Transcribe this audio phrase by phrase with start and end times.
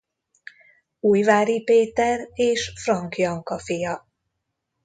[0.99, 4.07] Újvári Péter és Frank Janka fia.